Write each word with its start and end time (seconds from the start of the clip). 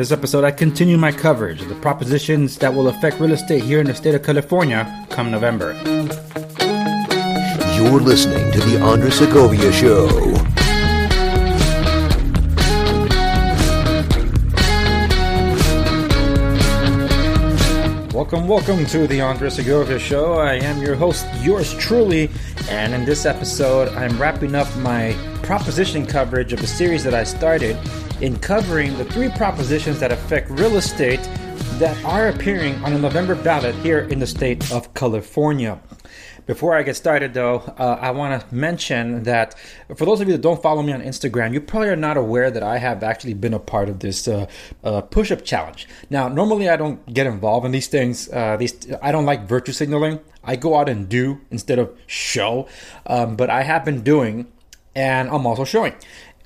this 0.00 0.12
episode, 0.12 0.44
I 0.44 0.50
continue 0.50 0.96
my 0.96 1.12
coverage 1.12 1.60
of 1.60 1.68
the 1.68 1.74
propositions 1.74 2.56
that 2.56 2.72
will 2.72 2.88
affect 2.88 3.20
real 3.20 3.32
estate 3.32 3.62
here 3.62 3.80
in 3.80 3.86
the 3.86 3.94
state 3.94 4.14
of 4.14 4.22
California 4.22 5.06
come 5.10 5.30
November. 5.30 5.78
You're 7.74 8.00
listening 8.00 8.50
to 8.52 8.60
The 8.60 8.80
Andres 8.80 9.16
Segovia 9.16 9.70
Show. 9.70 10.06
Welcome, 18.14 18.48
welcome 18.48 18.86
to 18.86 19.06
the 19.06 19.20
Andres 19.20 19.56
Segovia 19.56 19.98
Show. 19.98 20.36
I 20.36 20.54
am 20.54 20.80
your 20.80 20.94
host, 20.94 21.26
yours 21.42 21.74
truly, 21.74 22.30
and 22.70 22.94
in 22.94 23.04
this 23.04 23.26
episode, 23.26 23.90
I'm 23.90 24.18
wrapping 24.18 24.54
up 24.54 24.74
my 24.78 25.14
proposition 25.42 26.06
coverage 26.06 26.54
of 26.54 26.62
a 26.62 26.66
series 26.66 27.04
that 27.04 27.12
I 27.12 27.24
started 27.24 27.76
in 28.20 28.38
covering 28.38 28.96
the 28.98 29.04
three 29.06 29.30
propositions 29.30 29.98
that 30.00 30.12
affect 30.12 30.50
real 30.50 30.76
estate 30.76 31.20
that 31.78 31.96
are 32.04 32.28
appearing 32.28 32.74
on 32.84 32.92
the 32.92 32.98
November 32.98 33.34
ballot 33.34 33.74
here 33.76 34.00
in 34.00 34.18
the 34.18 34.26
state 34.26 34.70
of 34.70 34.92
California. 34.92 35.80
Before 36.46 36.76
I 36.76 36.82
get 36.82 36.96
started, 36.96 37.32
though, 37.32 37.58
uh, 37.78 37.98
I 38.00 38.10
want 38.10 38.40
to 38.40 38.54
mention 38.54 39.22
that 39.22 39.54
for 39.94 40.04
those 40.04 40.20
of 40.20 40.26
you 40.26 40.32
that 40.32 40.42
don't 40.42 40.60
follow 40.60 40.82
me 40.82 40.92
on 40.92 41.00
Instagram, 41.00 41.52
you 41.52 41.60
probably 41.60 41.88
are 41.88 41.96
not 41.96 42.16
aware 42.16 42.50
that 42.50 42.62
I 42.62 42.78
have 42.78 43.02
actually 43.02 43.34
been 43.34 43.54
a 43.54 43.58
part 43.58 43.88
of 43.88 44.00
this 44.00 44.26
uh, 44.26 44.46
uh, 44.82 45.00
push-up 45.02 45.44
challenge. 45.44 45.86
Now, 46.10 46.28
normally 46.28 46.68
I 46.68 46.76
don't 46.76 47.06
get 47.14 47.26
involved 47.26 47.66
in 47.66 47.72
these 47.72 47.86
things. 47.86 48.28
Uh, 48.28 48.56
these 48.56 48.74
I 49.00 49.12
don't 49.12 49.26
like 49.26 49.46
virtue 49.46 49.72
signaling. 49.72 50.18
I 50.42 50.56
go 50.56 50.76
out 50.76 50.88
and 50.88 51.08
do 51.08 51.40
instead 51.50 51.78
of 51.78 51.96
show. 52.06 52.66
Um, 53.06 53.36
but 53.36 53.48
I 53.48 53.62
have 53.62 53.84
been 53.84 54.02
doing, 54.02 54.50
and 54.94 55.30
I'm 55.30 55.46
also 55.46 55.64
showing 55.64 55.94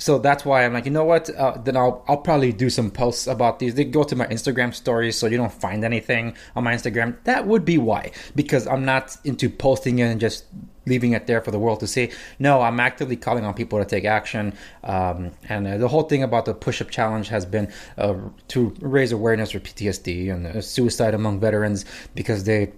so 0.04 0.18
that's 0.18 0.44
why 0.44 0.66
I'm 0.66 0.74
like, 0.74 0.84
you 0.84 0.90
know 0.90 1.06
what? 1.06 1.30
Uh, 1.30 1.56
then 1.64 1.78
I'll 1.78 2.05
I'll 2.06 2.19
probably 2.19 2.52
do 2.52 2.69
some 2.69 2.91
posts 2.91 3.27
about 3.27 3.58
these. 3.58 3.74
They 3.74 3.86
go 3.86 4.05
to 4.05 4.14
my 4.14 4.27
Instagram 4.27 4.74
stories, 4.74 5.16
so 5.16 5.27
you 5.27 5.38
don't 5.38 5.50
find 5.50 5.83
anything 5.83 6.36
on 6.55 6.62
my 6.62 6.74
Instagram. 6.74 7.16
That 7.24 7.47
would 7.47 7.64
be 7.64 7.78
why, 7.78 8.10
because 8.36 8.66
I'm 8.66 8.84
not 8.84 9.16
into 9.25 9.48
posting 9.48 10.00
it 10.00 10.08
and 10.10 10.20
just 10.20 10.44
leaving 10.84 11.12
it 11.14 11.27
there 11.27 11.41
for 11.41 11.50
the 11.52 11.58
world 11.58 11.80
to 11.80 11.86
see. 11.86 12.10
No, 12.38 12.60
I'm 12.60 12.80
actively 12.80 13.16
calling 13.16 13.47
on 13.47 13.55
people 13.55 13.78
to 13.78 13.86
take 13.86 14.05
action. 14.05 14.52
Um, 14.82 15.30
and 15.48 15.66
uh, 15.66 15.78
the 15.78 15.88
whole 15.88 16.02
thing 16.02 16.22
about 16.22 16.44
the 16.44 16.52
push-up 16.52 16.91
challenge 16.91 17.28
has 17.28 17.47
been 17.47 17.72
uh, 17.97 18.16
to 18.48 18.75
raise 18.80 19.10
awareness 19.10 19.52
for 19.52 19.60
PTSD 19.60 20.30
and 20.30 20.47
uh, 20.47 20.60
suicide 20.60 21.14
among 21.14 21.41
veterans 21.41 21.86
because 22.14 22.44
they 22.44 22.75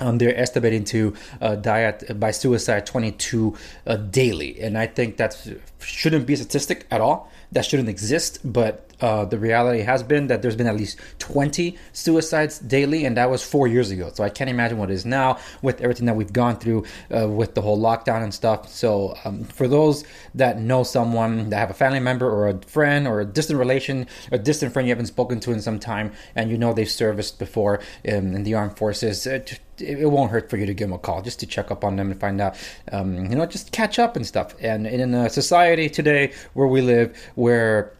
um, 0.00 0.18
they're 0.18 0.36
estimating 0.36 0.84
to 0.84 1.14
uh, 1.40 1.56
die 1.56 1.82
at, 1.82 2.18
by 2.18 2.30
suicide 2.30 2.86
22 2.86 3.56
uh, 3.86 3.96
daily, 3.96 4.60
and 4.60 4.76
I 4.76 4.86
think 4.86 5.16
that 5.18 5.36
shouldn't 5.80 6.26
be 6.26 6.34
a 6.34 6.36
statistic 6.36 6.86
at 6.90 7.00
all. 7.00 7.30
That 7.52 7.64
shouldn't 7.64 7.88
exist. 7.88 8.40
But 8.44 8.83
uh, 9.00 9.24
the 9.24 9.38
reality 9.38 9.80
has 9.80 10.02
been 10.02 10.26
that 10.28 10.42
there's 10.42 10.56
been 10.56 10.66
at 10.66 10.76
least 10.76 10.98
20 11.18 11.76
suicides 11.92 12.58
daily, 12.58 13.04
and 13.04 13.16
that 13.16 13.30
was 13.30 13.42
four 13.42 13.66
years 13.66 13.90
ago. 13.90 14.10
So 14.12 14.24
I 14.24 14.28
can't 14.28 14.50
imagine 14.50 14.78
what 14.78 14.90
it 14.90 14.94
is 14.94 15.04
now 15.04 15.38
with 15.62 15.80
everything 15.80 16.06
that 16.06 16.16
we've 16.16 16.32
gone 16.32 16.56
through 16.56 16.84
uh, 17.14 17.28
with 17.28 17.54
the 17.54 17.62
whole 17.62 17.78
lockdown 17.78 18.22
and 18.22 18.32
stuff. 18.32 18.68
So 18.68 19.16
um, 19.24 19.44
for 19.44 19.68
those 19.68 20.04
that 20.34 20.60
know 20.60 20.82
someone, 20.82 21.50
that 21.50 21.56
have 21.56 21.70
a 21.70 21.74
family 21.74 22.00
member 22.00 22.28
or 22.28 22.48
a 22.48 22.58
friend 22.62 23.06
or 23.06 23.20
a 23.20 23.24
distant 23.24 23.58
relation, 23.58 24.06
a 24.32 24.38
distant 24.38 24.72
friend 24.72 24.86
you 24.88 24.92
haven't 24.92 25.06
spoken 25.06 25.40
to 25.40 25.52
in 25.52 25.60
some 25.60 25.78
time, 25.78 26.12
and 26.34 26.50
you 26.50 26.58
know 26.58 26.72
they've 26.72 26.90
serviced 26.90 27.38
before 27.38 27.80
in, 28.04 28.34
in 28.34 28.44
the 28.44 28.54
armed 28.54 28.76
forces, 28.76 29.26
it, 29.26 29.60
it 29.78 30.10
won't 30.10 30.30
hurt 30.30 30.48
for 30.50 30.56
you 30.56 30.66
to 30.66 30.74
give 30.74 30.88
them 30.88 30.94
a 30.94 30.98
call 30.98 31.22
just 31.22 31.40
to 31.40 31.46
check 31.46 31.70
up 31.70 31.84
on 31.84 31.96
them 31.96 32.10
and 32.10 32.20
find 32.20 32.40
out, 32.40 32.56
um, 32.92 33.16
you 33.30 33.36
know, 33.36 33.46
just 33.46 33.72
catch 33.72 33.98
up 33.98 34.16
and 34.16 34.26
stuff. 34.26 34.54
And 34.60 34.86
in 34.86 35.14
a 35.14 35.28
society 35.28 35.88
today 35.88 36.32
where 36.54 36.66
we 36.66 36.80
live, 36.80 37.16
where 37.34 37.92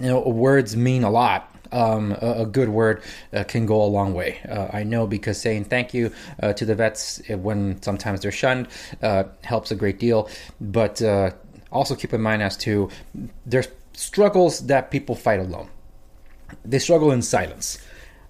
you 0.00 0.08
know 0.08 0.20
words 0.20 0.76
mean 0.76 1.04
a 1.04 1.10
lot 1.10 1.50
um, 1.74 2.12
a, 2.12 2.42
a, 2.42 2.46
good 2.46 2.68
word 2.68 3.02
uh, 3.32 3.44
can 3.44 3.66
go 3.66 3.82
a 3.82 3.86
long 3.86 4.14
way. 4.14 4.38
Uh, 4.48 4.68
I 4.72 4.84
know 4.84 5.06
because 5.06 5.40
saying 5.40 5.64
thank 5.64 5.92
you 5.92 6.12
uh, 6.40 6.52
to 6.52 6.64
the 6.64 6.74
vets 6.74 7.20
uh, 7.28 7.36
when 7.36 7.82
sometimes 7.82 8.20
they're 8.20 8.32
shunned 8.32 8.68
uh, 9.02 9.24
helps 9.42 9.70
a 9.70 9.74
great 9.74 9.98
deal. 9.98 10.28
But 10.60 11.02
uh, 11.02 11.32
also 11.72 11.96
keep 11.96 12.14
in 12.14 12.20
mind 12.20 12.42
as 12.42 12.56
to 12.58 12.88
there's 13.44 13.68
struggles 13.92 14.66
that 14.66 14.90
people 14.90 15.14
fight 15.14 15.40
alone. 15.40 15.68
They 16.64 16.78
struggle 16.78 17.10
in 17.10 17.22
silence, 17.22 17.78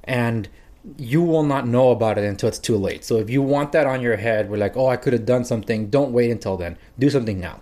and 0.05 0.49
you 0.97 1.23
will 1.23 1.43
not 1.43 1.67
know 1.67 1.91
about 1.91 2.19
it 2.19 2.25
until 2.25 2.49
it's 2.49 2.59
too 2.59 2.77
late. 2.77 3.05
So 3.05 3.17
if 3.17 3.29
you 3.29 3.43
want 3.43 3.73
that 3.73 3.87
on 3.87 4.01
your 4.01 4.17
head, 4.17 4.51
we're 4.51 4.57
like, 4.57 4.77
oh, 4.77 4.89
I 4.89 4.97
could 4.97 5.13
have 5.13 5.27
done 5.27 5.45
something. 5.45 5.91
Don't 5.91 6.13
wait 6.13 6.31
until 6.31 6.57
then. 6.57 6.79
Do 6.99 7.11
something 7.11 7.39
now. 7.41 7.61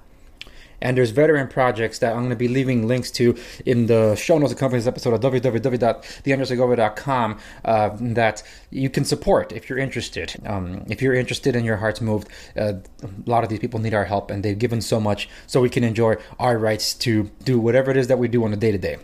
And 0.83 0.97
there's 0.97 1.11
veteran 1.11 1.49
projects 1.49 1.99
that 2.01 2.13
I'm 2.13 2.19
going 2.19 2.31
to 2.31 2.37
be 2.37 2.49
leaving 2.49 2.87
links 2.87 3.11
to 3.13 3.35
in 3.65 3.87
the 3.87 4.15
show 4.17 4.37
notes 4.37 4.53
accompanying 4.53 4.81
this 4.81 4.89
episode 4.89 5.15
of 5.15 5.21
www.theandresegovia.com 5.21 7.39
uh, 7.65 7.91
that 8.01 8.43
you 8.71 8.91
can 8.91 9.05
support 9.05 9.53
if 9.53 9.71
you're 9.71 9.79
interested. 9.79 10.35
Um, 10.45 10.85
if 10.89 11.01
you're 11.01 11.15
interested 11.15 11.55
and 11.57 11.65
your 11.65 11.77
heart's 11.77 12.01
moved, 12.01 12.29
uh, 12.57 12.73
a 13.03 13.09
lot 13.27 13.45
of 13.45 13.51
these 13.51 13.61
people 13.61 13.81
need 13.81 13.95
our 13.95 14.05
help 14.05 14.31
and 14.31 14.43
they've 14.43 14.59
given 14.59 14.81
so 14.81 14.99
much 15.01 15.29
so 15.47 15.61
we 15.61 15.71
can 15.71 15.85
enjoy 15.85 16.17
our 16.39 16.59
rights 16.59 16.95
to 16.95 17.31
do 17.45 17.59
whatever 17.59 17.91
it 17.91 17.97
is 17.97 18.07
that 18.09 18.19
we 18.19 18.29
do 18.29 18.45
on 18.45 18.53
a 18.53 18.57
day 18.57 18.73
to 18.73 18.79
day. 18.79 18.99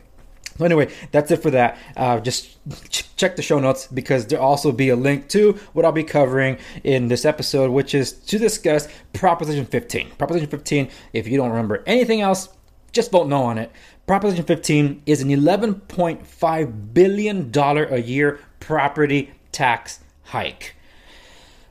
So 0.59 0.65
anyway, 0.65 0.93
that's 1.13 1.31
it 1.31 1.41
for 1.41 1.51
that. 1.53 1.79
Uh, 1.97 2.19
just 2.21 2.59
ch- 2.91 3.17
check 3.17 3.37
the 3.37 3.43
show 3.43 3.61
notes 3.61 3.87
because 3.87 4.27
there'll 4.27 4.45
also 4.45 4.73
be 4.73 4.89
a 4.89 4.97
link 4.97 5.29
to 5.29 5.53
what 5.73 5.85
I'll 5.85 5.93
be 5.93 6.03
covering 6.03 6.59
in 6.83 7.09
this 7.09 7.25
episode, 7.25 7.71
which 7.71 7.95
is 7.95 8.13
to 8.13 8.39
discuss 8.39 8.89
Proposition 9.13 9.65
15. 9.67 10.11
Proposition 10.19 10.49
15, 10.49 10.91
if 11.13 11.29
you 11.29 11.37
don't 11.37 11.51
remember 11.51 11.85
anything 11.87 12.21
else, 12.21 12.49
just 12.93 13.13
vote 13.13 13.29
no 13.29 13.43
on 13.45 13.59
it. 13.59 13.71
Proposition 14.07 14.45
15 14.45 15.03
is 15.07 15.23
an 15.23 15.29
$11.5 15.29 16.95
billion 16.95 17.53
a 17.57 17.99
year 17.99 18.41
property 18.59 19.31
tax 19.53 20.01
hike. 20.25 20.75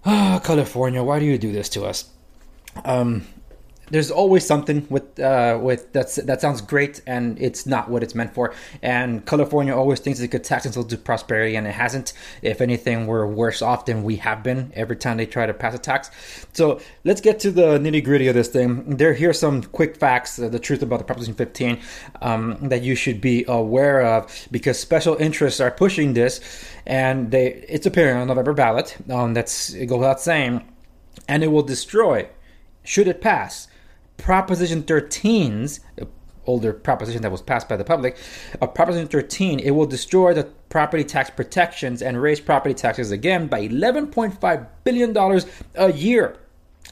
Ah, 0.06 0.38
oh, 0.38 0.40
California, 0.40 1.04
why 1.04 1.19
do 1.19 1.25
you 1.25 1.38
do 1.38 1.52
this 1.52 1.68
to 1.69 1.84
us? 1.84 2.09
Um, 2.86 3.28
there's 3.90 4.12
always 4.12 4.46
something 4.46 4.86
with 4.90 5.20
uh, 5.20 5.59
with 5.62 5.92
that's 5.94 6.16
that 6.16 6.42
sounds 6.42 6.62
great 6.62 7.02
and 7.08 7.40
it's 7.40 7.66
not 7.66 7.90
what 7.90 8.03
it's 8.03 8.16
meant 8.16 8.34
for. 8.34 8.53
And 8.81 9.25
California 9.25 9.75
always 9.75 10.00
thinks 10.00 10.20
it 10.20 10.28
could 10.30 10.44
tax 10.44 10.66
us 10.66 10.84
to 10.84 10.98
prosperity 10.98 11.56
and 11.56 11.68
it 11.68 11.72
hasn't. 11.74 12.14
If 12.42 12.62
anything, 12.62 13.08
we're 13.08 13.25
worse 13.28 13.62
off 13.62 13.86
than 13.86 14.03
we 14.03 14.18
have 14.18 14.44
been 14.44 14.72
every 14.75 14.96
time 14.96 15.18
they 15.18 15.25
try 15.25 15.46
to 15.46 15.53
pass 15.53 15.74
a 15.74 15.80
tax. 15.80 16.12
So 16.53 16.80
let's 17.03 17.22
get 17.22 17.40
to 17.42 17.52
the 17.52 17.80
nitty 17.80 18.03
gritty 18.03 18.28
of 18.28 18.36
this 18.36 18.50
thing. 18.50 18.98
There 18.98 19.14
here's 19.14 19.40
some 19.40 19.64
quick 19.64 19.98
facts, 19.98 20.40
uh, 20.40 20.50
the 20.50 20.59
truth 20.59 20.81
about 20.81 21.00
the 21.00 21.06
Proposition 21.06 21.36
15 21.36 21.80
um, 22.22 22.58
that 22.69 22.81
you 22.81 22.96
should 22.96 23.22
be 23.22 23.46
aware 23.48 24.02
of 24.02 24.48
because 24.52 24.80
special 24.80 25.16
interests 25.16 25.59
are 25.59 25.72
pushing 25.72 26.14
this, 26.14 26.42
and 26.86 27.31
they 27.31 27.66
it's 27.68 27.86
appearing 27.86 28.18
on 28.18 28.28
November 28.28 28.54
ballot. 28.54 28.98
Um, 29.09 29.34
that's 29.34 29.74
it 29.74 29.86
goes 29.86 30.00
without 30.00 30.19
saying, 30.19 30.64
and 31.28 31.44
it 31.44 31.48
will 31.48 31.64
destroy 31.64 32.28
should 32.88 33.08
it 33.09 33.19
pass 33.19 33.68
Proposition 34.17 34.83
13's 34.83 35.79
older 36.45 36.73
proposition 36.73 37.22
that 37.22 37.31
was 37.31 37.41
passed 37.41 37.67
by 37.67 37.75
the 37.75 37.83
public, 37.83 38.17
Proposition 38.73 39.07
13, 39.07 39.59
it 39.59 39.72
will 39.72 39.85
destroy 39.85 40.33
the 40.33 40.45
property 40.69 41.03
tax 41.03 41.29
protections 41.29 42.01
and 42.01 42.22
raise 42.22 42.39
property 42.39 42.73
taxes 42.73 43.11
again 43.11 43.47
by 43.47 43.67
$11.5 43.67 44.67
billion 44.83 45.41
a 45.75 45.91
year. 45.91 46.38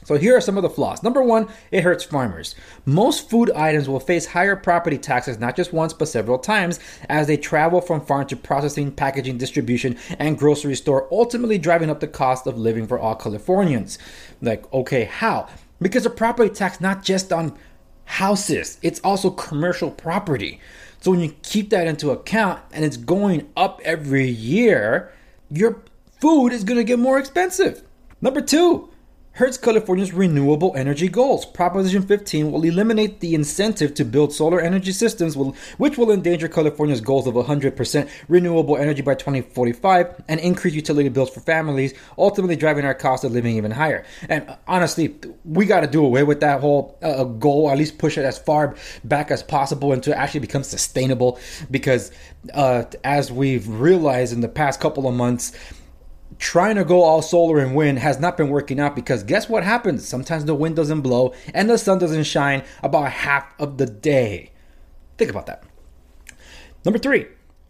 So 0.04 0.16
here 0.16 0.36
are 0.36 0.42
some 0.42 0.58
of 0.58 0.62
the 0.62 0.68
flaws. 0.68 1.02
Number 1.02 1.22
one, 1.22 1.48
it 1.70 1.82
hurts 1.82 2.04
farmers. 2.04 2.54
Most 2.84 3.30
food 3.30 3.50
items 3.52 3.88
will 3.88 3.98
face 3.98 4.26
higher 4.26 4.54
property 4.54 4.98
taxes 4.98 5.38
not 5.38 5.56
just 5.56 5.72
once 5.72 5.94
but 5.94 6.06
several 6.06 6.38
times 6.38 6.78
as 7.08 7.26
they 7.26 7.38
travel 7.38 7.80
from 7.80 8.02
farm 8.04 8.26
to 8.26 8.36
processing, 8.36 8.92
packaging, 8.92 9.38
distribution, 9.38 9.96
and 10.18 10.38
grocery 10.38 10.76
store, 10.76 11.08
ultimately 11.10 11.56
driving 11.56 11.88
up 11.88 12.00
the 12.00 12.06
cost 12.06 12.46
of 12.46 12.58
living 12.58 12.86
for 12.86 12.98
all 12.98 13.16
Californians. 13.16 13.98
Like, 14.42 14.70
okay, 14.72 15.04
how? 15.04 15.48
Because 15.80 16.06
a 16.06 16.10
property 16.10 16.50
tax 16.50 16.80
not 16.80 17.02
just 17.02 17.32
on 17.32 17.56
houses, 18.04 18.78
it's 18.82 19.00
also 19.00 19.30
commercial 19.30 19.90
property. 19.90 20.60
So 21.00 21.10
when 21.10 21.20
you 21.20 21.34
keep 21.42 21.70
that 21.70 21.86
into 21.86 22.10
account 22.10 22.60
and 22.72 22.84
it's 22.84 22.96
going 22.96 23.48
up 23.56 23.80
every 23.84 24.28
year, 24.28 25.12
your 25.50 25.82
food 26.20 26.52
is 26.52 26.64
going 26.64 26.78
to 26.78 26.84
get 26.84 26.98
more 26.98 27.18
expensive. 27.18 27.82
Number 28.20 28.40
2, 28.40 28.88
hurts 29.36 29.58
California's 29.58 30.14
renewable 30.14 30.72
energy 30.76 31.08
goals. 31.08 31.44
Proposition 31.44 32.02
15 32.02 32.50
will 32.50 32.64
eliminate 32.64 33.20
the 33.20 33.34
incentive 33.34 33.92
to 33.94 34.04
build 34.04 34.32
solar 34.32 34.60
energy 34.60 34.92
systems, 34.92 35.36
which 35.76 35.98
will 35.98 36.10
endanger 36.10 36.48
California's 36.48 37.02
goals 37.02 37.26
of 37.26 37.34
100% 37.34 38.08
renewable 38.28 38.78
energy 38.78 39.02
by 39.02 39.14
2045 39.14 40.22
and 40.28 40.40
increase 40.40 40.72
utility 40.72 41.10
bills 41.10 41.28
for 41.28 41.40
families, 41.40 41.92
ultimately 42.16 42.56
driving 42.56 42.86
our 42.86 42.94
cost 42.94 43.24
of 43.24 43.32
living 43.32 43.56
even 43.56 43.70
higher. 43.70 44.04
And 44.28 44.56
honestly, 44.66 45.14
we 45.44 45.66
got 45.66 45.80
to 45.80 45.86
do 45.86 46.02
away 46.02 46.22
with 46.22 46.40
that 46.40 46.62
whole 46.62 46.98
uh, 47.02 47.24
goal, 47.24 47.70
at 47.70 47.76
least 47.76 47.98
push 47.98 48.16
it 48.16 48.24
as 48.24 48.38
far 48.38 48.74
back 49.04 49.30
as 49.30 49.42
possible 49.42 49.92
and 49.92 50.02
to 50.02 50.16
actually 50.16 50.40
become 50.40 50.62
sustainable 50.62 51.38
because 51.70 52.10
uh, 52.54 52.84
as 53.04 53.30
we've 53.30 53.68
realized 53.68 54.32
in 54.32 54.40
the 54.40 54.48
past 54.48 54.80
couple 54.80 55.06
of 55.06 55.14
months, 55.14 55.52
trying 56.38 56.76
to 56.76 56.84
go 56.84 57.02
all 57.02 57.22
solar 57.22 57.58
and 57.58 57.74
wind 57.74 57.98
has 57.98 58.20
not 58.20 58.36
been 58.36 58.48
working 58.48 58.80
out 58.80 58.94
because 58.94 59.22
guess 59.22 59.48
what 59.48 59.64
happens? 59.64 60.06
Sometimes 60.06 60.44
the 60.44 60.54
wind 60.54 60.76
doesn't 60.76 61.00
blow 61.00 61.34
and 61.54 61.68
the 61.68 61.78
sun 61.78 61.98
doesn't 61.98 62.24
shine 62.24 62.62
about 62.82 63.10
half 63.10 63.46
of 63.58 63.78
the 63.78 63.86
day. 63.86 64.52
Think 65.18 65.30
about 65.30 65.46
that. 65.46 65.64
Number 66.84 66.98
three, 66.98 67.26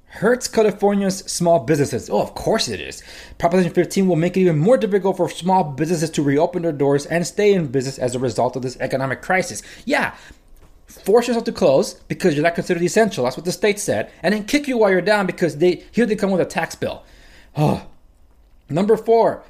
hurts 0.07 0.49
California's 0.49 1.19
small 1.19 1.61
businesses. 1.61 2.11
Oh, 2.11 2.21
of 2.21 2.35
course 2.35 2.69
it 2.69 2.81
is. 2.81 3.03
Proposition 3.39 3.73
15 3.73 4.09
will 4.09 4.17
make 4.17 4.37
it 4.37 4.41
even 4.41 4.59
more 4.59 4.77
difficult 4.77 5.17
for 5.17 5.29
small 5.29 5.65
businesses 5.65 6.11
to 6.11 6.23
reopen 6.23 6.63
their 6.63 6.73
doors 6.73 7.07
and 7.07 7.27
stay 7.27 7.53
in 7.53 7.69
business 7.69 7.99
as 7.99 8.15
a 8.15 8.19
result 8.19 8.57
of 8.57 8.63
this 8.63 8.77
economic 8.81 9.23
crisis. 9.23 9.63
Yeah, 9.85 10.15
force 10.87 11.29
yourself 11.29 11.45
to 11.45 11.53
close 11.53 11.95
because 12.09 12.35
you're 12.35 12.45
not 12.45 12.55
considered 12.55 12.83
essential. 12.83 13.25
That's 13.25 13.37
what 13.37 13.45
the 13.45 13.53
state 13.53 13.79
said, 13.79 14.11
and 14.23 14.35
then 14.35 14.45
kick 14.45 14.67
you 14.69 14.79
while 14.79 14.91
you're 14.91 15.01
down 15.01 15.27
because 15.27 15.59
they 15.59 15.85
here 15.93 16.07
they 16.07 16.17
come 16.17 16.31
with 16.31 16.41
a 16.41 16.47
tax 16.47 16.75
bill. 16.75 17.05
Oh. 17.57 17.87
Number 18.69 18.97
four, 18.97 19.45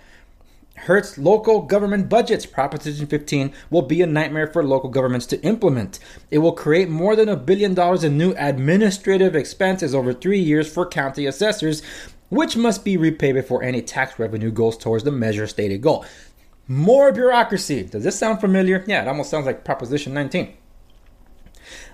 hurts 0.77 1.17
local 1.17 1.63
government 1.63 2.09
budgets. 2.09 2.47
Proposition 2.47 3.07
15 3.07 3.53
will 3.71 3.83
be 3.83 4.03
a 4.03 4.07
nightmare 4.07 4.47
for 4.47 4.63
local 4.63 4.91
governments 4.91 5.27
to 5.27 5.43
implement. 5.43 5.99
It 6.31 6.39
will 6.39 6.53
create 6.53 6.89
more 6.89 7.17
than 7.17 7.29
a 7.29 7.37
billion 7.37 7.75
dollars 7.75 8.05
in 8.05 8.19
new 8.19 8.35
administrative 8.37 9.35
expenses 9.35 9.95
over 9.95 10.13
three 10.13 10.41
years 10.41 10.73
for 10.73 10.87
county 10.87 11.27
assessors, 11.27 11.83
which 12.29 12.57
must 12.57 12.85
be 12.85 12.97
repaid 12.97 13.35
before 13.35 13.63
any 13.63 13.83
tax 13.83 14.19
revenue 14.19 14.51
goes 14.51 14.77
towards 14.77 15.05
the 15.05 15.13
measure 15.13 15.47
stated 15.47 15.81
goal. 15.81 16.05
More 16.69 17.13
bureaucracy. 17.13 17.85
Does 17.85 18.05
this 18.05 18.19
sound 18.19 18.41
familiar? 18.41 18.85
Yeah, 18.87 19.03
it 19.03 19.09
almost 19.09 19.31
sounds 19.31 19.47
like 19.47 19.65
Proposition 19.65 20.13
19 20.13 20.57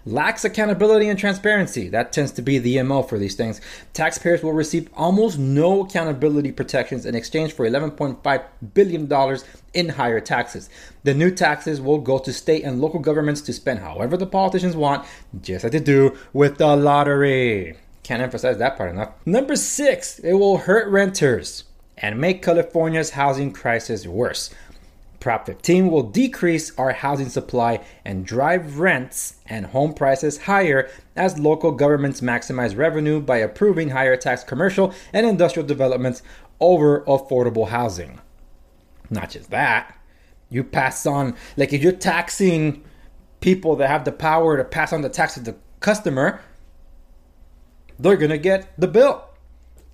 lacks 0.04 0.44
accountability 0.44 1.08
and 1.08 1.19
transparency. 1.19 1.88
That 1.88 2.12
tends 2.12 2.32
to 2.32 2.42
be 2.42 2.58
the 2.58 2.82
MO 2.82 3.02
for 3.02 3.19
these 3.19 3.34
things. 3.34 3.60
Taxpayers 3.92 4.42
will 4.42 4.52
receive 4.52 4.88
almost 4.94 5.38
no 5.38 5.84
accountability 5.84 6.52
protections 6.52 7.06
in 7.06 7.14
exchange 7.14 7.52
for 7.52 7.69
$11.5 7.69 8.44
billion 8.74 9.38
in 9.74 9.88
higher 9.90 10.20
taxes. 10.20 10.69
The 11.04 11.14
new 11.14 11.30
taxes 11.30 11.80
will 11.80 11.98
go 11.98 12.19
to 12.19 12.32
state 12.32 12.64
and 12.64 12.80
local 12.80 13.00
governments 13.00 13.40
to 13.42 13.52
spend 13.52 13.80
however 13.80 14.16
the 14.16 14.26
politicians 14.26 14.76
want, 14.76 15.06
just 15.40 15.64
like 15.64 15.72
they 15.72 15.80
do 15.80 16.16
with 16.32 16.58
the 16.58 16.76
lottery. 16.76 17.76
Can't 18.02 18.22
emphasize 18.22 18.58
that 18.58 18.76
part 18.76 18.90
enough. 18.90 19.12
Number 19.25 19.54
six, 19.54 20.18
it 20.18 20.34
will 20.34 20.58
hurt 20.58 20.88
renters 20.88 21.64
and 21.96 22.18
make 22.18 22.42
California's 22.42 23.10
housing 23.10 23.52
crisis 23.52 24.06
worse. 24.06 24.50
Prop 25.22 25.46
15 25.46 25.88
will 25.88 26.02
decrease 26.02 26.76
our 26.76 26.92
housing 26.92 27.28
supply 27.28 27.78
and 28.04 28.26
drive 28.26 28.80
rents 28.80 29.36
and 29.46 29.66
home 29.66 29.94
prices 29.94 30.36
higher 30.36 30.90
as 31.14 31.38
local 31.38 31.70
governments 31.70 32.20
maximize 32.20 32.76
revenue 32.76 33.20
by 33.20 33.36
approving 33.36 33.90
higher 33.90 34.16
tax 34.16 34.42
commercial 34.42 34.92
and 35.12 35.24
industrial 35.24 35.64
developments 35.64 36.24
over 36.58 37.02
affordable 37.02 37.69
housing. 37.69 38.20
Not 39.10 39.30
just 39.30 39.50
that, 39.50 39.96
you 40.50 40.64
pass 40.64 41.06
on, 41.06 41.36
like 41.56 41.72
if 41.72 41.84
you're 41.84 41.92
taxing 41.92 42.82
people 43.38 43.76
that 43.76 43.88
have 43.88 44.04
the 44.04 44.10
power 44.10 44.56
to 44.56 44.64
pass 44.64 44.92
on 44.92 45.02
the 45.02 45.08
tax 45.08 45.34
to 45.34 45.40
the 45.40 45.54
customer, 45.78 46.40
they're 47.96 48.16
gonna 48.16 48.38
get 48.38 48.72
the 48.76 48.88
bill. 48.88 49.22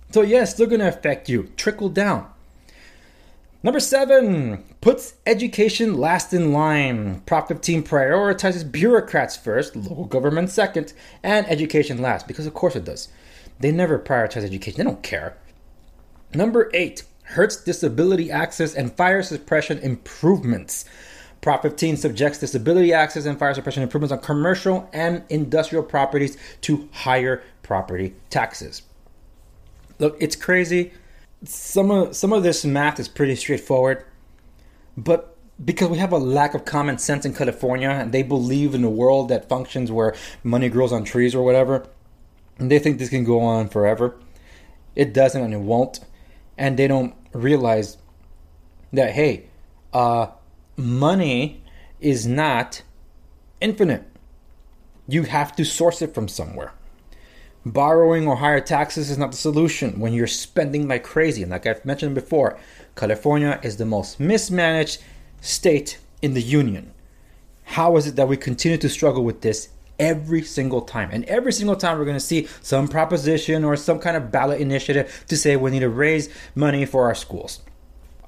So, 0.09 0.23
yes, 0.23 0.55
they're 0.55 0.65
gonna 0.65 0.87
affect 0.87 1.29
you. 1.29 1.51
Trickle 1.55 1.89
down. 1.89 2.31
Number 3.61 3.81
seven 3.81 4.63
puts 4.79 5.15
education 5.25 5.97
last 5.97 6.33
in 6.33 6.53
line. 6.53 7.19
Prop 7.25 7.49
15 7.49 7.83
prioritizes 7.83 8.69
bureaucrats 8.69 9.35
first, 9.35 9.75
local 9.75 10.05
government 10.05 10.49
second, 10.49 10.93
and 11.23 11.45
education 11.47 12.01
last, 12.01 12.25
because 12.25 12.45
of 12.45 12.53
course 12.53 12.77
it 12.77 12.85
does. 12.85 13.09
They 13.59 13.73
never 13.73 13.99
prioritize 13.99 14.43
education, 14.43 14.77
they 14.77 14.85
don't 14.85 15.03
care. 15.03 15.35
Number 16.33 16.71
eight 16.73 17.03
hurts 17.23 17.61
disability 17.61 18.31
access 18.31 18.73
and 18.73 18.93
fire 18.93 19.21
suppression 19.21 19.77
improvements. 19.79 20.85
Prop 21.41 21.61
15 21.61 21.97
subjects 21.97 22.39
disability 22.39 22.93
access 22.93 23.25
and 23.25 23.37
fire 23.37 23.53
suppression 23.53 23.83
improvements 23.83 24.13
on 24.13 24.19
commercial 24.19 24.89
and 24.93 25.23
industrial 25.27 25.83
properties 25.83 26.37
to 26.61 26.87
higher 26.93 27.43
property 27.61 28.15
taxes. 28.29 28.83
Look, 29.99 30.15
it's 30.21 30.37
crazy 30.37 30.93
some 31.43 31.91
of 31.91 32.15
some 32.15 32.33
of 32.33 32.43
this 32.43 32.65
math 32.65 32.99
is 32.99 33.07
pretty 33.07 33.35
straightforward, 33.35 34.05
but 34.97 35.37
because 35.63 35.89
we 35.89 35.97
have 35.97 36.11
a 36.11 36.17
lack 36.17 36.53
of 36.53 36.65
common 36.65 36.97
sense 36.97 37.25
in 37.25 37.33
California 37.33 37.89
and 37.89 38.11
they 38.11 38.23
believe 38.23 38.73
in 38.73 38.83
a 38.83 38.89
world 38.89 39.29
that 39.29 39.49
functions 39.49 39.91
where 39.91 40.15
money 40.43 40.69
grows 40.69 40.93
on 40.93 41.03
trees 41.03 41.35
or 41.35 41.43
whatever, 41.43 41.87
and 42.57 42.71
they 42.71 42.79
think 42.79 42.97
this 42.97 43.09
can 43.09 43.23
go 43.23 43.41
on 43.41 43.69
forever. 43.69 44.15
It 44.95 45.13
doesn't 45.13 45.41
and 45.41 45.53
it 45.53 45.61
won't. 45.61 45.99
And 46.57 46.77
they 46.77 46.87
don't 46.87 47.13
realize 47.33 47.97
that 48.91 49.11
hey, 49.11 49.47
uh, 49.93 50.27
money 50.75 51.63
is 51.99 52.25
not 52.27 52.81
infinite. 53.61 54.03
You 55.07 55.23
have 55.23 55.55
to 55.55 55.65
source 55.65 56.01
it 56.01 56.13
from 56.13 56.27
somewhere. 56.27 56.73
Borrowing 57.71 58.27
or 58.27 58.37
higher 58.37 58.61
taxes 58.61 59.11
is 59.11 59.17
not 59.17 59.31
the 59.31 59.37
solution 59.37 59.99
when 59.99 60.13
you're 60.13 60.27
spending 60.27 60.87
like 60.87 61.03
crazy. 61.03 61.43
And 61.43 61.51
like 61.51 61.67
I've 61.67 61.85
mentioned 61.85 62.15
before, 62.15 62.57
California 62.95 63.59
is 63.61 63.77
the 63.77 63.85
most 63.85 64.19
mismanaged 64.19 65.03
state 65.41 65.99
in 66.21 66.33
the 66.33 66.41
union. 66.41 66.91
How 67.63 67.95
is 67.97 68.07
it 68.07 68.15
that 68.15 68.27
we 68.27 68.37
continue 68.37 68.77
to 68.79 68.89
struggle 68.89 69.23
with 69.23 69.41
this 69.41 69.69
every 69.99 70.41
single 70.41 70.81
time? 70.81 71.09
And 71.11 71.23
every 71.25 71.53
single 71.53 71.75
time 71.75 71.99
we're 71.99 72.05
going 72.05 72.15
to 72.15 72.19
see 72.19 72.47
some 72.61 72.87
proposition 72.87 73.63
or 73.63 73.75
some 73.75 73.99
kind 73.99 74.17
of 74.17 74.31
ballot 74.31 74.59
initiative 74.59 75.25
to 75.27 75.37
say 75.37 75.55
we 75.55 75.69
need 75.69 75.81
to 75.81 75.89
raise 75.89 76.29
money 76.55 76.85
for 76.85 77.05
our 77.05 77.15
schools. 77.15 77.59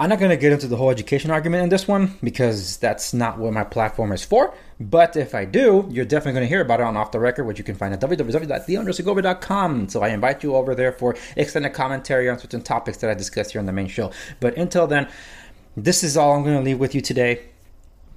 I'm 0.02 0.10
not 0.10 0.18
going 0.18 0.32
to 0.32 0.38
get 0.38 0.52
into 0.52 0.66
the 0.68 0.78
whole 0.78 0.90
education 0.90 1.30
argument 1.30 1.62
in 1.62 1.70
this 1.70 1.88
one 1.88 2.18
because 2.24 2.78
that's 2.78 3.14
not 3.14 3.38
what 3.38 3.54
my 3.54 3.64
platform 3.64 4.12
is 4.12 4.26
for. 4.26 4.52
But 4.80 5.16
if 5.16 5.36
I 5.36 5.46
do, 5.46 5.88
you're 5.92 6.06
definitely 6.06 6.40
going 6.40 6.46
to 6.46 6.50
hear 6.50 6.62
about 6.62 6.80
it 6.80 6.88
on 6.88 6.98
Off 6.98 7.12
the 7.12 7.20
Record, 7.20 7.44
which 7.44 7.60
you 7.60 7.64
can 7.64 7.76
find 7.76 7.94
at 7.94 8.02
www.theandresegovia.com. 8.02 9.90
So 9.90 10.02
I 10.02 10.08
invite 10.08 10.42
you 10.42 10.56
over 10.56 10.74
there 10.74 10.92
for 10.92 11.16
extended 11.36 11.74
commentary 11.74 12.28
on 12.30 12.40
certain 12.40 12.64
topics 12.64 12.98
that 12.98 13.12
I 13.12 13.14
discuss 13.14 13.52
here 13.52 13.60
on 13.60 13.68
the 13.68 13.74
main 13.74 13.86
show. 13.86 14.10
But 14.40 14.58
until 14.58 14.88
then, 14.88 15.08
this 15.78 16.04
is 16.04 16.18
all 16.18 16.34
I'm 16.34 16.42
going 16.42 16.58
to 16.58 16.64
leave 16.64 16.80
with 16.80 16.96
you 16.96 17.02
today. 17.02 17.50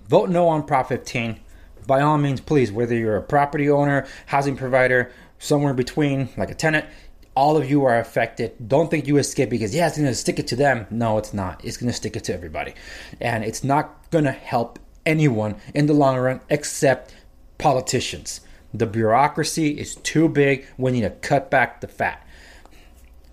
Vote 0.08 0.30
no 0.30 0.48
on 0.48 0.62
Prop 0.62 0.88
15. 0.88 1.38
By 1.87 2.00
all 2.00 2.16
means, 2.16 2.40
please, 2.40 2.72
whether 2.72 2.94
you're 2.94 3.19
a 3.19 3.22
property 3.22 3.69
owner, 3.69 4.06
housing 4.25 4.56
provider, 4.56 5.12
somewhere 5.38 5.72
in 5.72 5.76
between, 5.76 6.30
like 6.38 6.50
a 6.50 6.54
tenant, 6.54 6.87
all 7.36 7.56
of 7.56 7.69
you 7.69 7.84
are 7.84 7.98
affected. 7.98 8.69
Don't 8.69 8.90
think 8.90 9.06
you 9.06 9.16
escape 9.16 9.50
because, 9.50 9.75
yeah, 9.75 9.88
it's 9.88 9.96
going 9.96 10.08
to 10.08 10.14
stick 10.14 10.38
it 10.38 10.46
to 10.48 10.56
them. 10.56 10.86
No, 10.90 11.19
it's 11.19 11.34
not. 11.34 11.64
It's 11.64 11.76
going 11.76 11.90
to 11.90 11.96
stick 11.96 12.16
it 12.16 12.25
to 12.25 12.34
everybody. 12.34 12.75
And 13.20 13.44
it's 13.44 13.64
not 13.64 14.10
going 14.10 14.25
to 14.25 14.32
help 14.32 14.78
anyone 15.04 15.56
in 15.75 15.86
the 15.86 15.94
long 15.94 16.16
run 16.16 16.40
except 16.48 17.14
politicians. 17.58 18.40
The 18.72 18.86
bureaucracy 18.86 19.78
is 19.78 19.97
too 19.97 20.28
big. 20.28 20.66
We 20.78 20.92
need 20.92 21.02
to 21.02 21.11
cut 21.11 21.50
back 21.50 21.80
the 21.80 21.88
fat. 21.88 22.26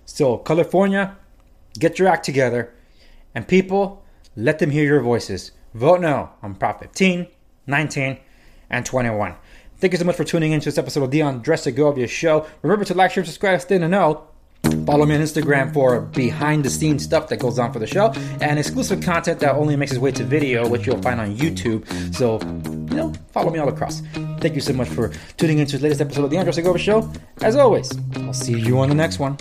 So, 0.04 0.38
California, 0.38 1.16
get 1.78 1.98
your 1.98 2.08
act 2.08 2.24
together. 2.24 2.72
And 3.34 3.48
people, 3.48 4.04
let 4.36 4.58
them 4.58 4.70
hear 4.70 4.84
your 4.84 5.00
voices. 5.00 5.52
Vote 5.74 6.00
no 6.00 6.30
on 6.42 6.54
Prop 6.54 6.80
15, 6.80 7.26
19, 7.66 8.18
and 8.68 8.86
21. 8.86 9.34
Thank 9.82 9.94
you 9.94 9.98
so 9.98 10.04
much 10.04 10.14
for 10.14 10.22
tuning 10.22 10.52
in 10.52 10.60
to 10.60 10.66
this 10.66 10.78
episode 10.78 11.02
of 11.02 11.10
the 11.10 11.22
Andres 11.22 11.62
Segovia 11.62 12.06
Show. 12.06 12.46
Remember 12.62 12.84
to 12.84 12.94
like, 12.94 13.10
share, 13.10 13.24
subscribe, 13.24 13.60
stay 13.60 13.74
in 13.74 13.80
the 13.80 13.88
know. 13.88 14.28
Follow 14.86 15.04
me 15.04 15.16
on 15.16 15.20
Instagram 15.20 15.74
for 15.74 16.02
behind 16.02 16.64
the 16.64 16.70
scenes 16.70 17.02
stuff 17.02 17.26
that 17.30 17.38
goes 17.38 17.58
on 17.58 17.72
for 17.72 17.80
the 17.80 17.86
show 17.88 18.12
and 18.40 18.60
exclusive 18.60 19.02
content 19.02 19.40
that 19.40 19.56
only 19.56 19.74
makes 19.74 19.90
its 19.90 19.98
way 19.98 20.12
to 20.12 20.22
video, 20.22 20.68
which 20.68 20.86
you'll 20.86 21.02
find 21.02 21.20
on 21.20 21.34
YouTube. 21.34 21.84
So, 22.14 22.38
you 22.90 22.96
know, 22.96 23.12
follow 23.32 23.50
me 23.50 23.58
all 23.58 23.68
across. 23.68 24.02
Thank 24.38 24.54
you 24.54 24.60
so 24.60 24.72
much 24.72 24.86
for 24.86 25.10
tuning 25.36 25.58
in 25.58 25.66
to 25.66 25.78
the 25.78 25.82
latest 25.82 26.00
episode 26.00 26.26
of 26.26 26.30
the 26.30 26.38
Andres 26.38 26.54
Segovia 26.54 26.80
Show. 26.80 27.12
As 27.40 27.56
always, 27.56 27.90
I'll 28.18 28.32
see 28.32 28.60
you 28.60 28.78
on 28.78 28.88
the 28.88 28.94
next 28.94 29.18
one. 29.18 29.36